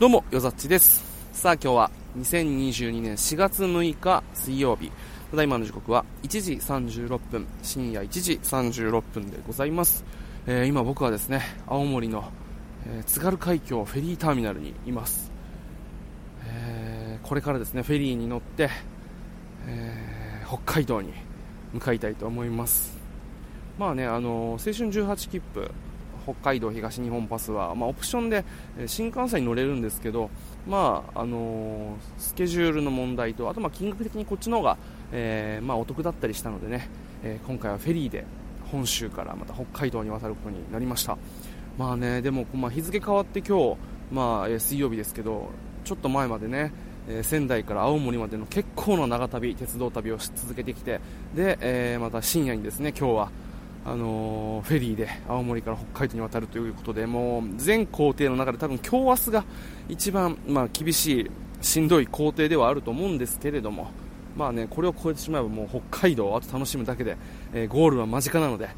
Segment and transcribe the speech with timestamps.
[0.00, 1.04] どうも、よざっちです。
[1.34, 4.90] さあ今日は2022年4月6日水曜日。
[5.30, 10.06] ただいまの時刻は1時36分、深夜1時36分でございます。
[10.46, 12.24] えー、今僕はですね、青森の、
[12.86, 15.30] えー、津軽海峡フェリーターミナルにいます。
[16.46, 18.70] えー、これからですね、フェリーに乗って、
[19.66, 21.12] え北海道に
[21.74, 22.96] 向かいたいと思います。
[23.78, 25.70] まあね、あの青春18切符
[26.22, 28.44] 北海道東日本パスは、まあ、オプションで
[28.86, 30.30] 新幹線に乗れるんですけど、
[30.66, 34.78] まああのスケジュールの問題とあとま金額的にこっちの方が、
[35.12, 36.88] えー、まあ、お得だったりしたのでね、
[37.22, 38.24] えー、今回はフェリーで
[38.70, 41.16] 本州からまた北海道に渡ることになりました。
[41.78, 43.76] まあねでも、まあ、日付変わって今日、
[44.12, 45.50] まあ、え水曜日ですけど
[45.84, 46.72] ちょっと前までね
[47.08, 51.00] え仙台から青森までの結構な長旅鉄道旅をし続けてきて
[51.34, 53.30] で、えー、また深夜にですね今日は
[53.84, 59.44] あの、フェリーで青森から北海道に渡るということでもう全工程の中で多分今日明日が
[59.88, 61.30] 一番、まあ、厳しい
[61.64, 63.90] しんどい工程ではあると思うんですけれども、
[64.36, 67.16] まあね、これを超えてしまえばもう北海道をあと楽しむだけで、
[67.52, 68.70] えー、ゴールは間近なので、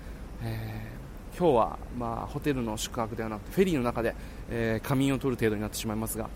[0.43, 4.15] えー、今日は、まあ、ホテルの宿泊ではなくてフェリーの中で、
[4.51, 6.29] え仮眠を取る程度になってしまいますが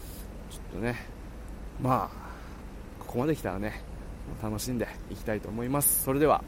[0.51, 0.97] ちょっとね、
[1.81, 2.27] まあ、
[3.01, 3.83] ここまで来たらね
[4.43, 6.05] 楽しんでいきたいと思います。
[6.05, 6.43] それでは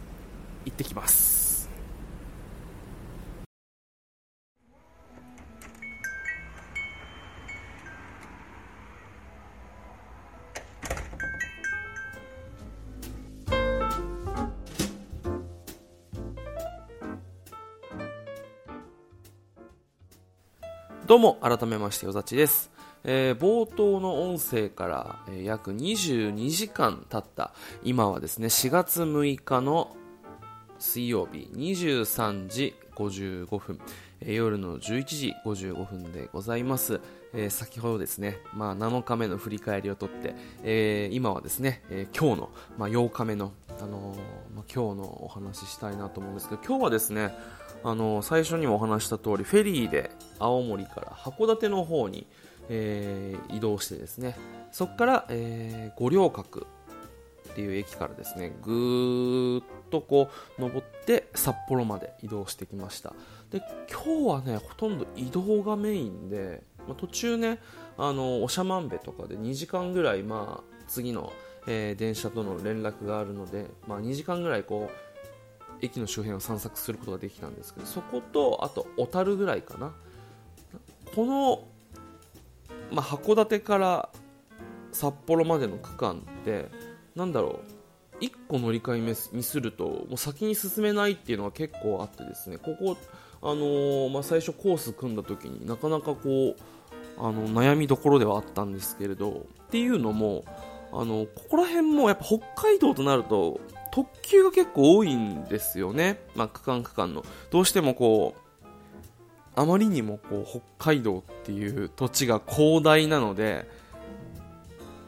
[0.64, 1.47] 行ってきます。
[21.08, 22.70] どうも、改めまして、よざちです。
[23.02, 29.96] えー、冒頭の音声から、えー、約22時間経った、今はですね、4月6日の
[30.78, 33.80] 水曜日23時55分、
[34.20, 37.00] えー、夜の11時55分でございます。
[37.32, 44.14] えー、先ほどですね、まあ、7日目の振り返りをとって、えー、今はですね、え今日の、まあ、8日目の、あの
[44.54, 47.34] まあ、今日のお話ししたいなと思うんですけど、今日はですね、
[47.84, 52.26] あの最初にもお話した通りフェリーで青森から函館の方に、
[52.68, 54.36] えー、移動してですね
[54.72, 56.66] そこから、えー、五稜郭
[57.50, 63.14] っていう駅からですねぐーっとこう登って札幌まで移動してきました。
[63.50, 67.58] で今日はねほとんど移動がメインで、まあ、途中ね
[67.96, 71.32] あの長万部とかで2時間ぐらい、まあ、次の、
[71.66, 75.07] えー、電車との連絡があるので、まあ、2時間ぐらいこう
[75.80, 79.92] 駅の周辺を散策することができたんですけどそことあと小樽ぐらいかな。
[81.14, 81.64] この、
[82.92, 84.08] まあ、函館から
[84.92, 86.68] 札幌までの区間って
[87.14, 87.60] なんだろ
[88.20, 88.96] う1個乗り換
[89.32, 92.96] えにするともう先に進めないっていうのが結構あってですねここ、
[93.42, 96.56] あのー、まあ、最初コース組んだ時になかなかこう
[97.18, 100.44] あの悩みどころではあったんですけれどっていうのも
[100.92, 103.60] あのここら辺もやっぱ北海道となると
[103.92, 107.24] 特急が結構多いんですよね、まあ、区間区間の。
[107.50, 108.68] どうしてもこう
[109.54, 110.44] あまりにもこう
[110.78, 113.68] 北海道っていう土地が広大なので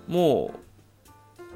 [0.09, 0.53] も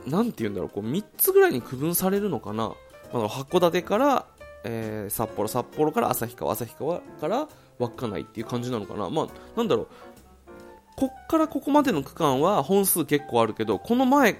[0.06, 2.72] うなんて言うんだろうこう3つぐらいに区分されるのかな、
[3.12, 4.26] まあ、函館から、
[4.64, 7.48] えー、札幌札幌から旭川旭川から
[7.78, 9.10] 稚内っていう感じなのかな。
[9.10, 9.26] まあ
[9.56, 9.88] なんだろう。
[10.96, 14.36] こっからここまでの区間は本数結構あるけどこの前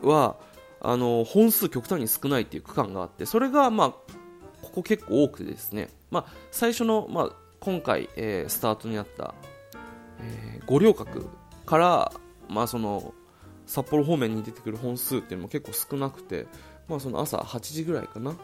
[0.00, 0.36] は
[0.80, 9.34] あの本数極端に少ないっていう区間があってそれが、まあ、ここ結構多くてですね、まあ、最初の、まあ、今回、えー、スタートになった、
[10.20, 11.28] えー、五稜郭
[11.66, 12.12] から、
[12.48, 13.12] まあ、その
[13.66, 16.46] 札幌方面に出てくる本数っていうのも結構少なくて、
[16.88, 18.36] まあ、その朝8時ぐらいかな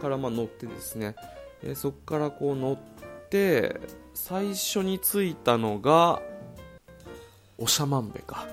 [0.00, 1.14] からまあ乗ってですね、
[1.62, 3.80] えー、そこからこう乗って
[4.14, 6.22] 最初に着いたのが
[7.58, 8.46] 長万部か。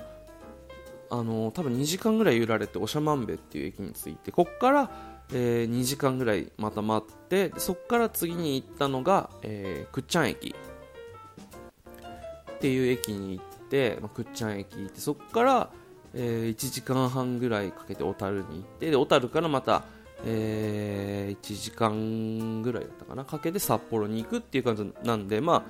[1.12, 4.90] あの多分2時間ぐらい揺られて長万部っていう駅に着いてここから、
[5.32, 10.54] えー、2時間ぐらいまた待ってそこから次に行ったのが、えー、くっちゃん駅。
[10.54, 15.70] っていう駅に行って、まあ、くっちゃん駅行ってそこから、
[16.12, 19.84] えー、1時間半ぐらいかけて小樽に行ってで小樽からまた、
[20.26, 25.62] えー、1時間ぐらいだったかなかけて札幌に行くっていう感じなんでまあ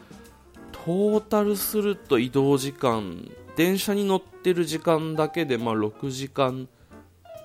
[0.84, 6.68] トータルすると移動時間電車に乗ってる時間だけで、まあ、6時間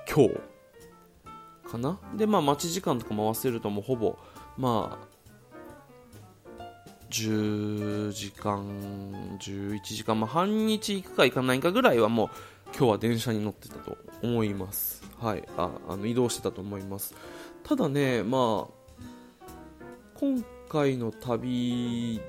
[0.05, 0.29] 強
[1.69, 1.99] かな？
[2.15, 4.17] で、まあ、待ち時間とかも合わせるともうほぼ、
[4.57, 5.07] まあ、
[7.09, 12.29] 10時間、11時間、まあ、半日行くか行かないかぐらいはもう
[12.77, 15.03] 今日は電車に乗ってたと思います。
[15.19, 17.13] はい、ああの移動してたと思います。
[17.63, 19.01] ただね、まあ、
[20.19, 22.21] 今回の旅、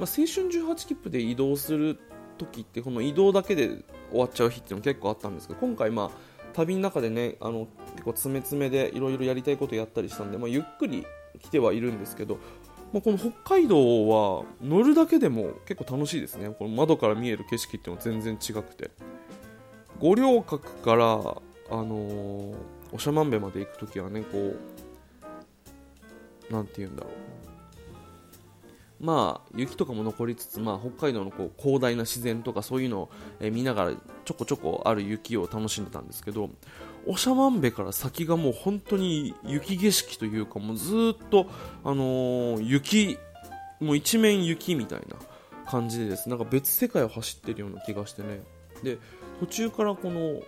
[0.00, 1.98] まあ、青春18切符で移動する
[2.38, 6.10] 時ってこの移動だけで終わっちゃう日っていうの結構あったんですけど今回まあ
[6.54, 11.06] 旅の中でねあの結構詰め詰めでいろいろやりたいことやったりしたんで、まあ、ゆっくり
[11.38, 12.38] 来てはいるんですけど、
[12.94, 16.48] まあ、この北海道は乗るだけでも結構楽しいですね。
[16.58, 18.90] この窓から見える景色っていうのは全然違くて。
[20.00, 21.08] 五稜郭から、あ
[21.70, 24.54] のー、長万部まで行く時はねこ
[26.50, 27.39] うなんて言うんだろう。
[29.00, 33.10] まあ、雪とかも残りつつ、まあ、北海道のこう広大な自然とかそういうのを、
[33.40, 33.92] 見ながら
[34.24, 36.50] ちょこちょこある雪を楽しんでたんですけど
[37.16, 41.46] 長万部から先がもう本当に雪景色というかもうずっと、
[41.82, 43.18] あのー、雪
[43.80, 45.16] もう一面雪みたいな
[45.66, 48.42] 感じでですなんか別世界を走ってるような気がしてね。
[48.82, 48.98] で
[49.40, 50.42] 途中からこの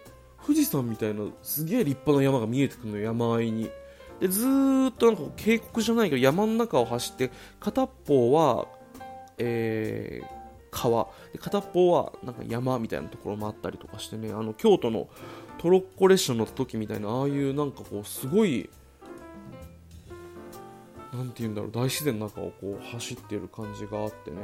[0.44, 3.70] 富士山みたいなすげえ立派な山が見えてくるの山あいに。
[4.22, 8.68] でずっとなんか渓谷じゃないけど山の中を走って片方は、
[9.36, 10.26] えー、
[10.70, 11.08] 川。
[11.32, 15.08] で片方はなんか山みたいなところもあったりとかしてねあの京都の
[15.58, 18.70] トロッコ列車乗った時みたいなああいうなんかこうすごい
[21.12, 24.36] なんて言うんだろう大自然の中をこう走ってる感じがあってね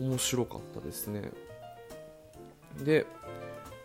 [0.00, 1.30] 面白かったですね。
[2.82, 3.06] で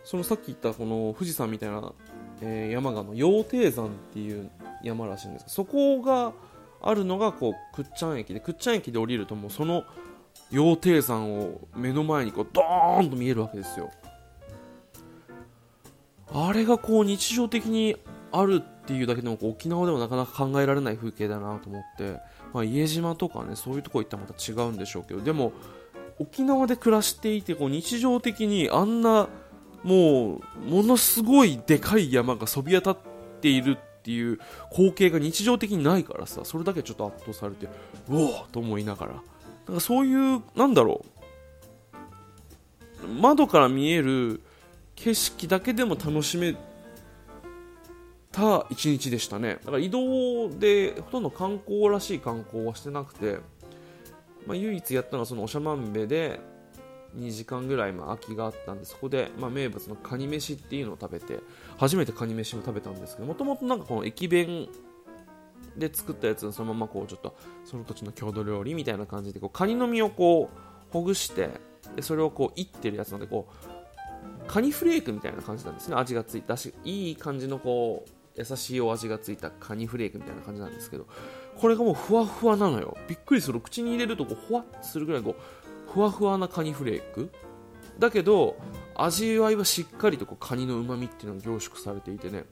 [0.02, 1.92] そのさっき言ったこの富士山みたいな
[2.40, 4.50] えー、山がの羊蹄山っていう
[4.82, 6.32] 山らしいんですけどそこが
[6.80, 9.84] あるのがこう倶知安駅で倶知安駅で降りるともうその
[10.50, 13.90] 羊蹄山を目の前にこうドーンと見えるわけですよ。
[16.32, 17.96] あれがこう日常的に
[18.32, 22.20] あるっていうだけでも沖縄でもなかなか考えられない風景だなと思って、
[22.52, 25.52] まあ、家島とかねそういうとこ行ったらまた違うんでしょうけどでも
[26.18, 29.28] 沖縄で暮らしていてこう日常的にあんな
[29.82, 32.96] もうものすごいでかい山がそびえ立っ
[33.40, 34.38] ているっていう
[34.70, 37.66] 光景が日常的にないからさそれだけちょっと圧倒されて
[38.08, 39.12] うおーと思いながら。
[39.66, 41.18] なんかそういうなんだろう。
[43.20, 44.40] 窓から見える
[44.96, 46.56] 景色だけでも楽しめ
[48.32, 49.58] た一日でしたね。
[49.64, 53.38] だから移動でほとんど観光らしい観光はしてなくて、
[54.46, 56.40] まあ、唯一やったのはその長万部で
[57.16, 61.40] 2時間ぐらいま空きがあったんでそこで、まあ、名物のカニ飯っていうのを食べて
[61.78, 64.68] 初めてカニ飯を食べたんですけどもともとなんかこの駅弁
[65.76, 71.50] で作ったやつをそのままこうちょっとその土地の郷土料理みたいな感じでこうカニの身をこうほぐして
[71.96, 75.96] でそれをこういってるやつなんでこうカニフレークみたいな感じなんですね。
[75.96, 81.06] 味がついたしいい感じのこう優しいお味がついたカニフレークみたいな感じなんですけど
[81.56, 82.96] これがもうふわふわなのよ。
[83.08, 83.60] びっくりする。
[83.60, 85.57] 口に入れるとこうほわっとするぐらいこう
[85.92, 87.30] ふわふわなカニフレーク？
[87.98, 88.56] だけど
[88.94, 92.44] 味わいはしっかりとこうカニのうまみっていうのが凝縮されていてね。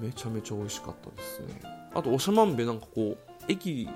[0.00, 1.60] めちゃめちゃ美味しかったですね。
[1.94, 3.88] あと長万部なんかこう駅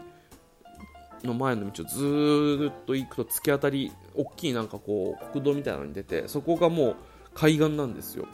[1.24, 6.96] の前の道をずっと行くと突き当たり大きいなんかこう国道みたいなのに出てそこがもう
[7.34, 8.26] 海岸なんですよ。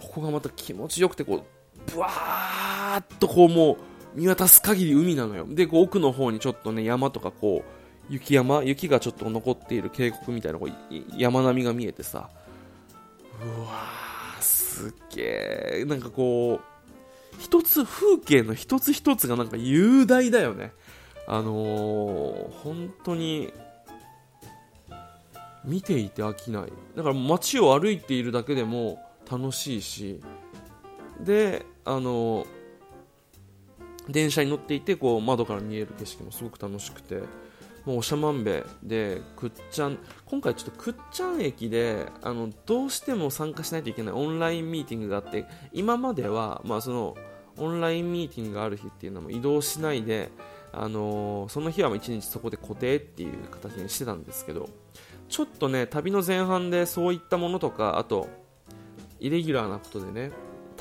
[0.00, 1.42] ここがまた気持ちよくてこう
[1.92, 3.76] ブワーッとこうもう
[4.14, 5.46] 見渡す限り海なのよ。
[5.48, 7.81] でこう奥の方にちょっとね山とかこう
[8.12, 10.70] 雪山雪がちょっと残っている渓谷みたいなこう
[11.16, 12.28] 山並みが見えてさ。
[13.42, 20.72] うわーすっげえなんかこう一つ風景の一つ一つがなんか雄大だよね。
[21.26, 23.50] あのー、本当に
[25.64, 26.72] 見ていて飽きない。
[26.94, 30.20] だから街を歩いているだけでも楽しいし。
[31.18, 32.46] であの、
[34.06, 37.22] 電車に乗っていてこう窓から見える景色もすごく楽しくて。
[37.84, 47.16] もう長万部でくっちゃん今回ちょっとくっちゃん駅であのどうしても参加しないといけないオンラインミーティングがあって今までは、まあ、その
[47.56, 50.30] オンラインミーティングがある日っていうのも移動しないで、
[50.72, 54.68] あのー、その日は1日そこで固定っていう形にしてたんですけど
[55.28, 58.28] ちょっとね旅の前半でそういったものとかあと
[59.18, 60.32] イレギュラーなことでね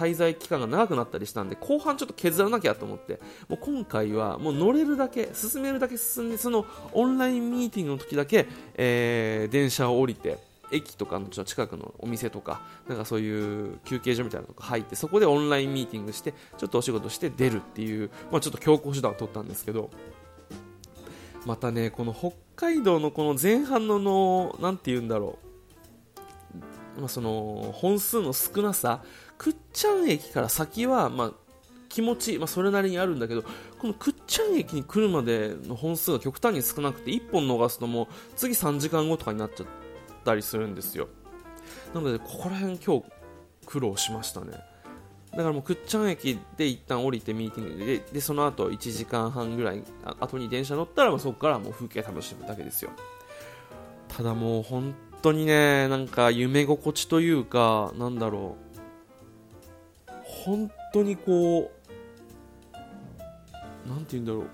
[0.02, 10.40] 滞在期間が長くなったりしたんで後半ちょっと削らなきゃと思ってもう今回はもう乗れるだけ進めるだけ進んでそのオンラインミーティングの時だけ、えー、電車を降りて
[10.72, 19.92] 駅とかの近くのお店とかなんかそういう休憩所みたいなとこ入ってそこでオンラインミーティングしてちょっとお仕事して出るっていう、まあ、ちょっと強行手段を取ったんですけど
[21.46, 25.52] またねこの北海道のこの前半ののなんて言うんだろう。
[27.00, 29.02] まあ、その本数の少なさ
[29.42, 31.32] くっちゃん駅から先は、まあ、
[31.90, 39.68] 気持ち、まあ、それなりにあるんだけどこのくっちゃん駅に来るまでの本数が極端に少なくて1本逃すともう次3時間後とかになっちゃっ
[40.24, 41.08] たりするんですよ。
[41.96, 43.06] なのでここら辺今日
[43.66, 44.52] 苦労しましたね。
[45.32, 49.84] だからもうくっちゃん駅で一旦降りてミーティングででその後1時間半ぐらい
[50.20, 52.92] 後に電車乗ったらそこからもう風景楽しむだけですよ。
[54.08, 54.94] ただもう本
[55.24, 58.71] 当にねなんか夢心地というかなんだろう。
[60.46, 61.72] 本当にこ
[63.86, 64.50] うなんて言うんだろう。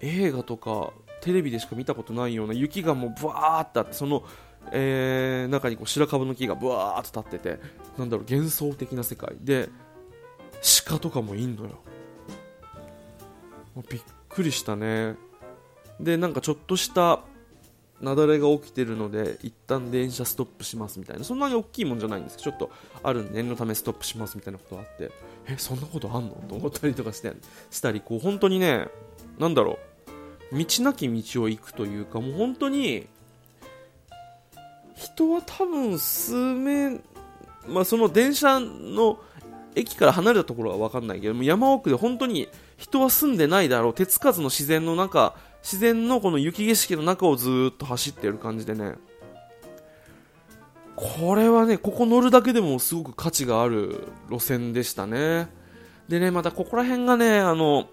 [0.00, 4.24] 映画とかテレビでしか見たことないような雪がもうブワーってあってその、
[4.72, 7.60] えー、中にこう白樺の木がブワーっと立ってて
[7.98, 9.36] なんだろう幻想的な世界。
[9.40, 9.68] で
[10.86, 11.70] 鹿とかもいんのよ。
[13.88, 15.16] びっくりしたね。
[15.98, 17.20] でなんかちょっとした
[18.00, 21.24] 雪崩が起きてるので一旦電車ストップしますみたいな。
[21.24, 22.38] そんなに大きいもんじゃないんです。
[22.38, 22.70] けどちょっと
[23.02, 25.10] ある念のためストップしますみたいなことがあって。
[25.46, 27.32] えそんなことあんのと思ったりとかして。
[27.70, 28.88] したりこう本当にね
[29.38, 29.78] なんだろ
[30.52, 30.58] う。
[30.58, 33.06] 道なき道を行くというかもう本当に
[34.96, 37.00] 人は多分数名
[37.68, 39.18] まあその電車の
[39.76, 43.94] 駅から離れたところは分かんないけども山奥で本当に人は住んでないだろう。
[43.94, 48.94] 手つかずの自然の中自然のこの雪景色の中をずっと走ってる感じでね
[50.96, 55.48] これはねここ乗るだけでもすごく価値がある路線でしたね
[56.08, 57.88] でねまたここら辺がねあの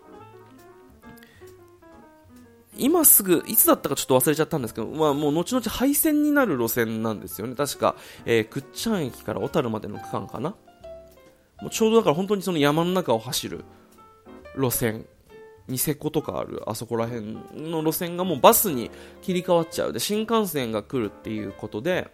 [2.80, 7.56] 今すぐ、いつだったかちょっと忘れちゃったんですけど、まあもう後々廃線になる路線なんですよね。
[7.56, 7.96] 確か、
[8.26, 10.52] えー、くっちゃん駅から小樽までの区間かな。
[11.62, 13.66] もうちょうどだから本当にその山の中を走る
[14.56, 15.08] 路線
[15.68, 18.90] ニセコとかあるあそこら辺の路線がもうバスに
[19.22, 19.94] 切り替わっちゃう。
[19.94, 22.10] で新幹線が来るっていうことで、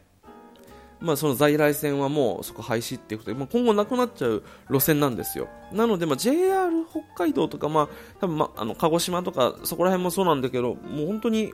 [0.99, 5.47] まあ、その在来線はもうそこ廃止っていうことで、まあ、今後なくなっちゃう路線なんですよ。
[5.71, 11.53] なので、まあ、JR 北海道とか、まあ多分まあ、の鹿児島とかそこら辺もそうなんだけどもう本当に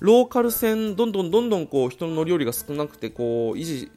[0.00, 3.90] ローカル線どんどんどんどんこう人の乗り降りが少なくてこう維持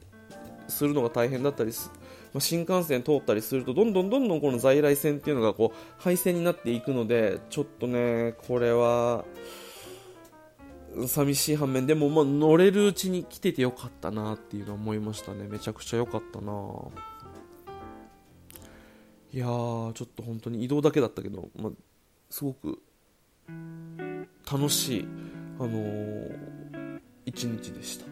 [0.68, 1.72] するのが大変だったり
[2.32, 9.24] まあ、新幹線通ったりするとどんどんどんどんこの在来線っていうのがこう廃線になっていくのでちょっとねこれは
[11.06, 15.46] 寂しい反面でも、まあ、乗れるうちに来ててよかったなっていうのは思いましたね。
[15.48, 16.52] めちゃくちゃ良かったな。
[19.32, 21.72] いやーちょっと本当に移動だけだったけど、まあ、
[22.28, 22.78] すごく
[24.50, 25.08] 楽しい、
[25.58, 28.04] あのー、一日でした。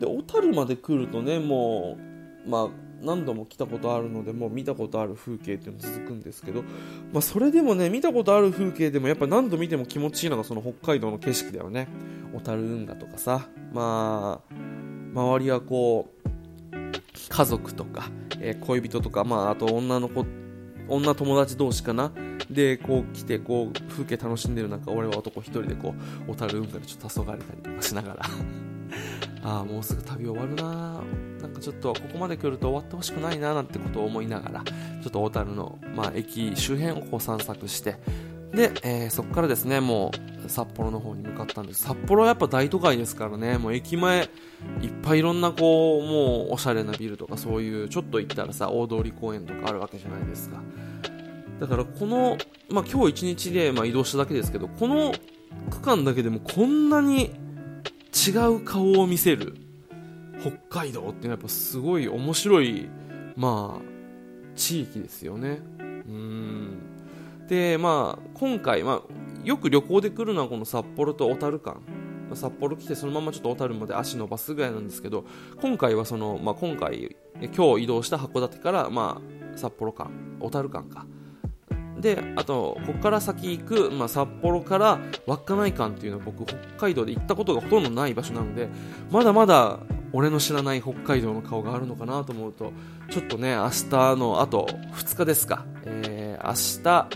[0.00, 1.98] で小樽まで来るとねも
[2.46, 6.62] うまあ何度も来たことあるのでもう見たことある風景っていうの続くんですけど、
[7.12, 11.88] まあ、それでもね見たことある風景でもやっぱ何度見ても気持ちいいのがその北海道の景色だよね。
[12.34, 14.54] 小樽運河とかさまあ
[15.14, 16.24] 周りはこう
[17.28, 20.26] 家族とか、えー、恋人とか、まあ、あと女の子
[20.88, 22.12] 女友達同士かな。
[22.50, 25.94] でこう来てこう風景楽しんでる中俺は男一人でこ
[26.28, 28.22] う小樽運河でちょっと黄昏れたりとかしながら。
[29.42, 31.04] ああもうすぐ旅終わるななんか
[31.60, 37.96] ちょっとここまで来ると終わってほしくないななんてことを思いながらちょっと小樽の、まあ、駅周辺をこう散策して
[38.52, 40.12] で、えー、そこからですねも
[40.46, 41.82] う札幌の方に向かったんです。
[41.82, 44.28] 札幌はやっぱ大都会ですからねもう駅前
[44.80, 50.60] いっぱいいろんなこうもうおしゃれなビルとかそういうちょっと行ったらさ大通公園とかあるわけじゃないですか。
[51.60, 52.36] だからこの、
[52.68, 55.14] まあ、今日一日で、まあ、移動しただけですけどこの
[55.70, 57.32] 区間だけでもこんなに
[58.26, 59.56] 違う顔を見せる
[60.44, 62.88] 北海道っていうのはやっぱすごい面白い、
[63.34, 63.82] まあ、
[64.54, 65.60] 地域ですよね。
[65.78, 66.78] うん
[67.48, 71.80] で、まあ、今回、まあ、よく旅行で来るのはこの札幌と小樽間。
[72.34, 75.24] 札幌来てそのままちょっと小樽まで足伸ばすぐらいなんですけど
[75.60, 77.14] 今回はその、まあ、今回
[77.54, 80.10] 今日移動した函館から、まあ、札幌間
[80.40, 81.06] 小樽間か
[82.00, 88.68] であとここから先行く、まあ、札幌から稚内間っていうのは僕北海道で行ったことがほとんどない場所なので
[89.10, 89.78] まだまだ
[90.14, 92.72] 俺の知らない北海道の顔があるのかなと思うと
[93.10, 97.08] ちょっとね明日のあと2日ですか、えー、明日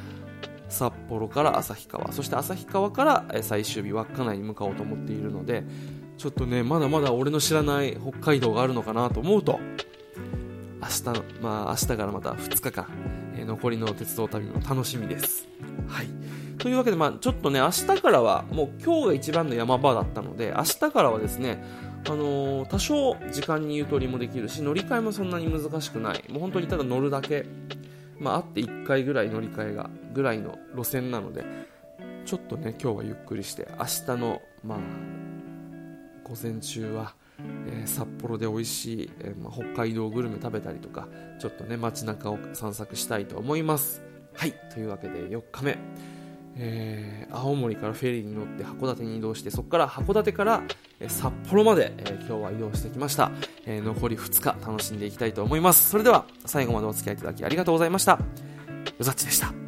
[0.69, 5.65] 札幌から旭川そして旭川から最終日稚内に向かおうと思っているので
[6.19, 9.61] ちょっとねまだまだ俺の知らない北海道があるのかなと思うと
[10.83, 15.49] 明日まあ明日からまた2日間え残りの鉄道旅も楽しみです。
[15.87, 16.09] はい。
[16.59, 21.63] というわけで、まあ、ちょっとね、明日からは、もう今日が一番の山場だったので、明日からはですね、
[22.09, 26.25] あのー、多少時間にゆとりもできるし、乗り換えもそんなに難しくない。
[26.31, 27.47] もう本当にただ乗るだけ。
[28.19, 31.45] まあ、あって1回ぐらい乗り換えが、ぐらいの路線なので、
[32.25, 34.79] ちょっとね、今日はゆっくりして、明日の、まあ、
[36.25, 37.15] 午前中は、
[37.67, 44.03] えー、札幌で美味しい、えー、まあ、北海道グルメ食べたりとかちょっとね街中を散策したいと思います
[44.35, 45.79] はいというわけで4日目、
[46.61, 50.63] えー、青森からフェリーに乗って函館に移動してそこから函館から、
[51.01, 53.31] え札幌まで、え今日は移動してきました、
[53.65, 55.89] え残り2日楽しんでいきたいと思います。
[55.89, 58.13] それでは最後までお付き合いいただきありがとうございました。
[58.13, 58.19] よ
[59.01, 59.68] ざっちでした。